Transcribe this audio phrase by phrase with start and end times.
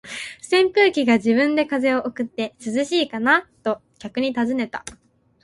[0.41, 4.83] 扇風機が自分で風を送って、「涼しいかな？」と客に尋ねた。